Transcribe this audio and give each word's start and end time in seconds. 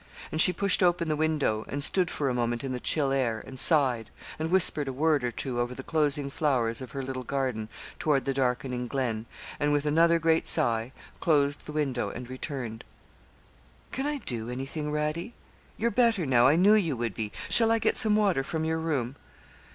And 0.31 0.41
she 0.41 0.51
pushed 0.51 0.81
open 0.81 1.09
the 1.09 1.15
window, 1.15 1.63
and 1.69 1.83
stood 1.83 2.09
for 2.09 2.27
a 2.27 2.33
moment 2.33 2.63
in 2.63 2.71
the 2.71 2.79
chill 2.79 3.11
air, 3.11 3.43
and 3.45 3.59
sighed, 3.59 4.09
and 4.39 4.49
whispered 4.49 4.87
a 4.87 4.91
word 4.93 5.23
or 5.23 5.29
two 5.29 5.59
over 5.59 5.75
the 5.75 5.83
closing 5.83 6.31
flowers 6.31 6.81
of 6.81 6.93
her 6.93 7.03
little 7.03 7.23
garden 7.23 7.69
toward 7.99 8.25
the 8.25 8.33
darkening 8.33 8.87
glen, 8.87 9.27
and 9.59 9.71
with 9.71 9.85
another 9.85 10.17
great 10.17 10.47
sigh 10.47 10.91
closed 11.19 11.67
the 11.67 11.71
window, 11.71 12.09
and 12.09 12.31
returned. 12.31 12.83
'Can 13.91 14.07
I 14.07 14.17
do 14.17 14.49
anything, 14.49 14.91
Radie? 14.91 15.33
You're 15.77 15.91
better 15.91 16.25
now. 16.25 16.47
I 16.47 16.55
knew 16.55 16.73
you 16.73 16.97
would 16.97 17.13
be. 17.13 17.31
Shall 17.47 17.69
I 17.71 17.77
get 17.77 17.95
some 17.95 18.15
water 18.15 18.43
from 18.43 18.65
your 18.65 18.79
room?' 18.79 19.17